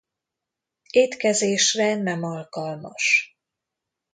Étkezésre 0.91 1.95
nem 1.95 2.23
alkalmas. 2.23 3.35